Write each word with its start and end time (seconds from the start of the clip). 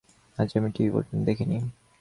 আজ 0.37 0.49
আমি 0.57 0.69
টিভি 0.75 0.89
পর্যন্ত 0.93 1.21
দেখি 1.25 1.45
নি। 1.45 1.57